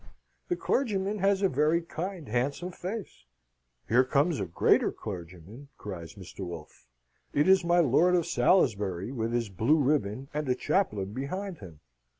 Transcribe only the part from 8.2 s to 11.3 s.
Salisbury, with his blue ribbon, and a chaplain